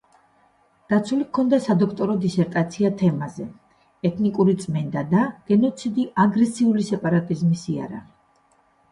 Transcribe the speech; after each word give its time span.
დაცული 0.91 1.25
ჰქონდა 1.25 1.57
სადოქტორო 1.65 2.13
დისერტაცია 2.21 2.89
თემაზე 3.01 3.45
„ეთნიკური 4.09 4.55
წმენდა 4.63 5.03
და 5.11 5.21
გენოციდი 5.51 6.07
აგრესიული 6.25 6.87
სეპარატიზმის 6.89 7.67
იარაღი“. 7.75 8.11